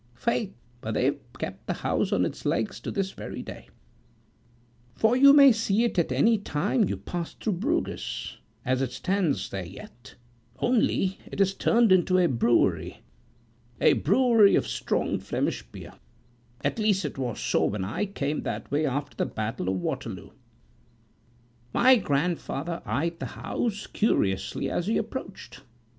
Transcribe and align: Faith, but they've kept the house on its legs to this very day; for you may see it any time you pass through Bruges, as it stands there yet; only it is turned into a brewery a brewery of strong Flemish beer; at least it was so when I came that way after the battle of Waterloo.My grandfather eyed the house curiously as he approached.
Faith, 0.15 0.51
but 0.81 0.95
they've 0.95 1.19
kept 1.37 1.67
the 1.67 1.73
house 1.73 2.11
on 2.11 2.25
its 2.25 2.43
legs 2.43 2.79
to 2.79 2.89
this 2.89 3.11
very 3.11 3.43
day; 3.43 3.69
for 4.95 5.15
you 5.15 5.31
may 5.31 5.51
see 5.51 5.83
it 5.83 6.11
any 6.11 6.39
time 6.39 6.89
you 6.89 6.97
pass 6.97 7.35
through 7.35 7.53
Bruges, 7.53 8.37
as 8.65 8.81
it 8.81 8.91
stands 8.91 9.51
there 9.51 9.63
yet; 9.67 10.15
only 10.57 11.19
it 11.31 11.39
is 11.39 11.53
turned 11.53 11.91
into 11.91 12.17
a 12.17 12.25
brewery 12.27 13.03
a 13.79 13.93
brewery 13.93 14.55
of 14.55 14.67
strong 14.67 15.19
Flemish 15.19 15.61
beer; 15.71 15.93
at 16.63 16.79
least 16.79 17.05
it 17.05 17.19
was 17.19 17.39
so 17.39 17.65
when 17.65 17.85
I 17.85 18.07
came 18.07 18.41
that 18.41 18.71
way 18.71 18.87
after 18.87 19.15
the 19.15 19.27
battle 19.27 19.69
of 19.69 19.75
Waterloo.My 19.75 21.97
grandfather 21.97 22.81
eyed 22.87 23.19
the 23.19 23.27
house 23.37 23.85
curiously 23.85 24.67
as 24.67 24.87
he 24.87 24.97
approached. 24.97 25.61